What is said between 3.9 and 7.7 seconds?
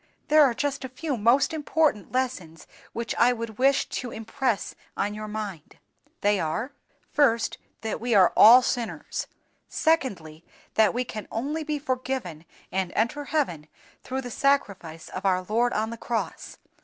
impress on your mind. They are: "First,